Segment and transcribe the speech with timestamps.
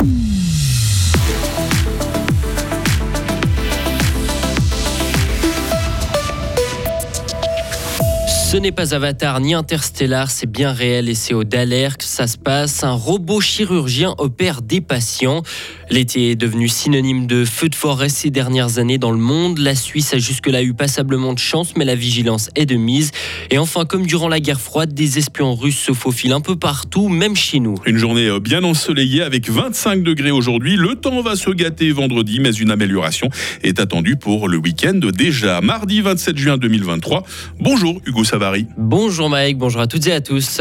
[0.00, 0.06] Ce
[8.56, 12.38] n'est pas Avatar ni Interstellar, c'est bien réel et c'est au Daler que ça se
[12.38, 12.82] passe.
[12.82, 15.42] Un robot chirurgien opère des patients.
[15.90, 19.58] L'été est devenu synonyme de feu de forêt ces dernières années dans le monde.
[19.58, 23.10] La Suisse a jusque-là eu passablement de chance, mais la vigilance est de mise.
[23.50, 27.08] Et enfin, comme durant la guerre froide, des espions russes se faufilent un peu partout,
[27.08, 27.74] même chez nous.
[27.86, 30.76] Une journée euh, bien ensoleillée avec 25 degrés aujourd'hui.
[30.76, 33.28] Le temps va se gâter vendredi, mais une amélioration
[33.64, 35.60] est attendue pour le week-end déjà.
[35.60, 37.24] Mardi 27 juin 2023.
[37.58, 38.54] Bonjour Hugo Savard.
[38.76, 40.60] Bonjour Mike, bonjour à toutes et à tous.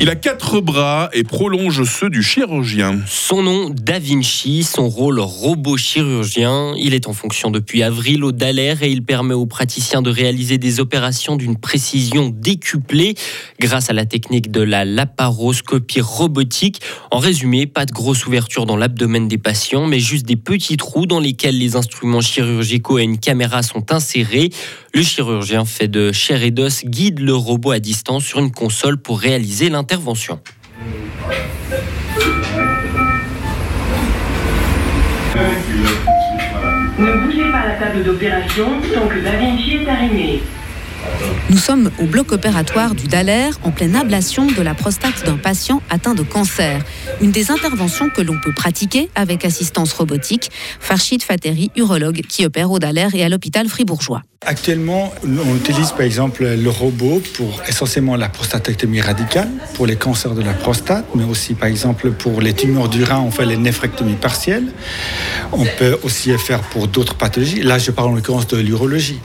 [0.00, 3.00] Il a quatre bras et prolonge ceux du chirurgien.
[3.08, 6.72] Son nom, Da Vinci, son rôle robot chirurgien.
[6.76, 10.56] Il est en fonction depuis avril au Dallaire et il permet aux praticiens de réaliser
[10.56, 13.16] des opérations d'une précision décuplée
[13.58, 16.80] grâce à la technique de la laparoscopie robotique.
[17.10, 21.06] En résumé, pas de grosse ouverture dans l'abdomen des patients, mais juste des petits trous
[21.06, 24.50] dans lesquels les instruments chirurgicaux et une caméra sont insérés.
[24.94, 28.96] Le chirurgien fait de chair et d'os guide le robot à distance sur une console
[28.96, 29.87] pour réaliser l'intervention.
[36.98, 40.42] Ne bougez pas la table d'opération tant que Da Vinci est arrimé.
[41.50, 45.82] Nous sommes au bloc opératoire du Dallaire en pleine ablation de la prostate d'un patient
[45.90, 46.84] atteint de cancer.
[47.20, 50.50] Une des interventions que l'on peut pratiquer avec assistance robotique.
[50.78, 54.22] Farshid Fateri, urologue qui opère au Dallaire et à l'hôpital fribourgeois.
[54.46, 60.34] Actuellement, on utilise par exemple le robot pour essentiellement la prostatectomie radicale, pour les cancers
[60.34, 63.56] de la prostate, mais aussi par exemple pour les tumeurs du rein, on fait les
[63.56, 64.68] néphrectomies partielles.
[65.50, 67.62] On peut aussi faire pour d'autres pathologies.
[67.62, 69.18] Là, je parle en l'occurrence de l'urologie.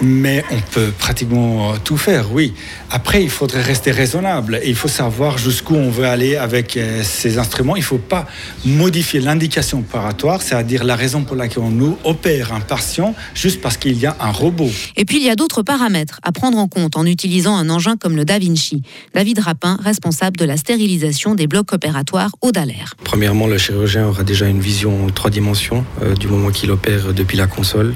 [0.00, 2.54] Mais on peut pratiquement tout faire, oui.
[2.90, 7.02] Après, il faudrait rester raisonnable et il faut savoir jusqu'où on veut aller avec euh,
[7.04, 7.76] ces instruments.
[7.76, 8.26] Il ne faut pas
[8.64, 13.76] modifier l'indication opératoire, c'est-à-dire la raison pour laquelle on nous opère un patient juste parce
[13.76, 16.66] qu'il y a un robot et puis il y a d'autres paramètres à prendre en
[16.66, 18.82] compte en utilisant un engin comme le Da Vinci.
[19.14, 22.94] David Rapin, responsable de la stérilisation des blocs opératoires au Dallaire.
[23.04, 27.14] Premièrement, le chirurgien aura déjà une vision en trois dimensions euh, du moment qu'il opère
[27.14, 27.94] depuis la console.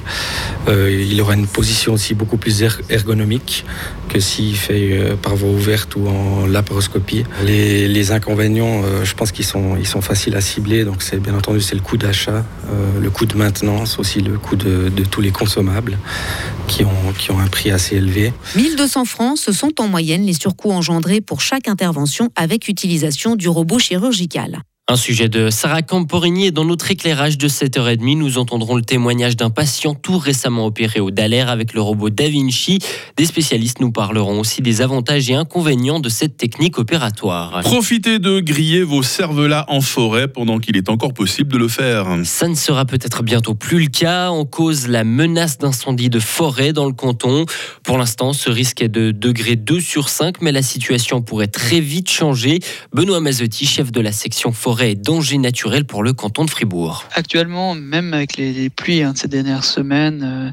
[0.69, 3.08] Euh, il aura une position aussi beaucoup plus ergonomique
[4.09, 7.25] que s'il fait euh, par voie ouverte ou en laparoscopie.
[7.45, 10.85] Les, inconvénients, je pense qu'ils sont, ils sont faciles à cibler.
[10.85, 12.45] Donc c'est bien entendu c'est le coût d'achat,
[12.99, 15.99] le coût de maintenance, aussi le coût de, de tous les consommables
[16.69, 18.33] qui ont, qui ont un prix assez élevé.
[18.55, 23.49] 1200 francs, ce sont en moyenne les surcoûts engendrés pour chaque intervention avec utilisation du
[23.49, 24.63] robot chirurgical.
[24.91, 29.37] Un sujet de Sarah Camporini et dans notre éclairage de 7h30, nous entendrons le témoignage
[29.37, 32.78] d'un patient tout récemment opéré au Dallaire avec le robot Da Vinci.
[33.19, 37.60] Des spécialistes nous parleront aussi des avantages et inconvénients de cette technique opératoire.
[37.65, 42.06] Profitez de griller vos cervelas en forêt pendant qu'il est encore possible de le faire.
[42.25, 44.31] Ça ne sera peut-être bientôt plus le cas.
[44.31, 47.44] En cause la menace d'incendie de forêt dans le canton.
[47.84, 51.81] Pour l'instant, ce risque est de degré 2 sur 5, mais la situation pourrait très
[51.81, 52.60] vite changer.
[52.94, 57.05] Benoît Mazotti, chef de la section forêt et danger naturel pour le canton de Fribourg.
[57.15, 60.50] Actuellement, même avec les, pluies hein, de ces dernières semaines, euh,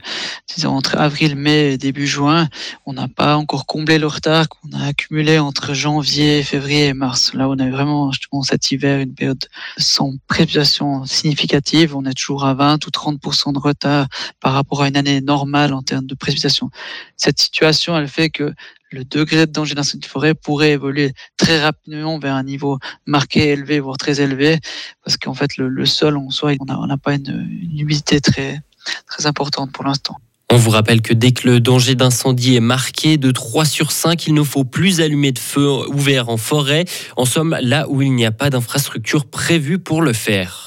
[0.53, 2.47] disons entre avril, mai et début juin,
[2.85, 7.33] on n'a pas encore comblé le retard qu'on a accumulé entre janvier, février et mars.
[7.33, 9.45] Là, on a vraiment justement cet hiver une période
[9.77, 11.95] sans précipitation significative.
[11.95, 13.19] On est toujours à 20 ou 30
[13.53, 14.07] de retard
[14.39, 16.69] par rapport à une année normale en termes de précipitation.
[17.17, 18.53] Cette situation, elle fait que
[18.95, 23.49] le degré de danger d'incendie de forêt pourrait évoluer très rapidement vers un niveau marqué,
[23.49, 24.59] élevé, voire très élevé,
[25.03, 27.47] parce qu'en fait, le, sol en soi, on n'a pas une,
[27.77, 28.61] humidité très,
[29.07, 30.15] très importante pour l'instant.
[30.49, 34.27] On vous rappelle que dès que le danger d'incendie est marqué de 3 sur 5,
[34.27, 36.85] il ne faut plus allumer de feu ouvert en forêt.
[37.17, 40.64] En somme, là où il n'y a pas d'infrastructure prévue pour le faire.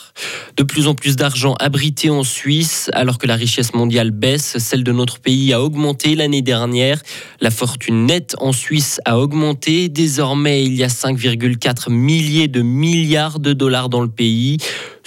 [0.57, 4.85] De plus en plus d'argent abrité en Suisse, alors que la richesse mondiale baisse, celle
[4.85, 7.03] de notre pays a augmenté l'année dernière.
[7.41, 9.89] La fortune nette en Suisse a augmenté.
[9.89, 14.59] Désormais, il y a 5,4 milliers de milliards de dollars dans le pays.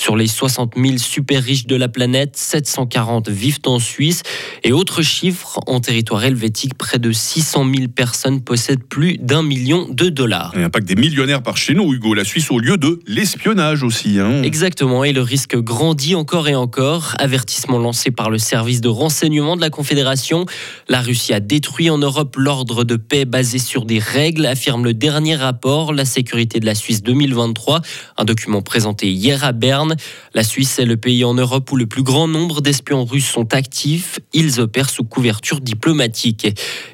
[0.02, 4.24] Sur les 60 000 super riches de la planète, 740 vivent en Suisse.
[4.64, 9.88] Et autre chiffre, en territoire helvétique, près de 600 000 personnes possèdent plus d'un million
[9.88, 10.54] de dollars.
[10.56, 12.16] Il n'y a pas que des millionnaires par chez nous, Hugo.
[12.16, 14.18] La Suisse au lieu de l'espionnage aussi.
[14.18, 14.42] Hein.
[14.42, 17.14] Exactement, et le risque grandit encore et encore.
[17.20, 20.48] Avertissement lancé par le service de renseignement de la Confédération.
[20.90, 24.96] La Russie a détruit en Europe l'ordre de paix basé sur des règles, affirme le
[24.96, 27.82] dernier rapport, La sécurité de la Suisse 2023,
[28.18, 29.91] un document présenté hier à Berne.
[30.34, 33.54] La Suisse est le pays en Europe où le plus grand nombre d'espions russes sont
[33.54, 34.20] actifs.
[34.34, 36.48] Ils opèrent sous couverture diplomatique.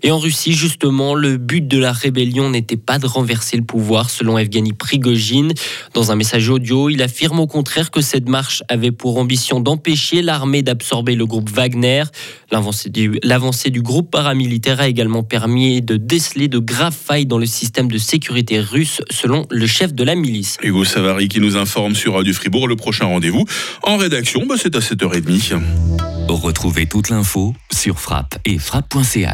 [0.04, 4.10] Et en Russie, justement, le but de la rébellion n'était pas de renverser le pouvoir,
[4.10, 5.54] selon Evgeny Prigogine.
[5.94, 10.22] Dans un message audio, il affirme au contraire que cette marche avait pour ambition d'empêcher
[10.22, 12.04] l'armée d'absorber le groupe Wagner.
[12.52, 13.20] L'avancée du,
[13.72, 17.98] du, groupe paramilitaire a également permis de déceler de graves failles dans le système de
[17.98, 20.58] sécurité russe, selon le chef de la milice.
[20.64, 22.68] Hugo Savary qui nous informe sur Radio Fribourg.
[22.68, 23.44] Le prochain rendez-vous
[23.84, 25.60] en rédaction, bah, c'est à 7h30.
[26.30, 29.26] Retrouvez toute l'info sur frappe et frappe.ch.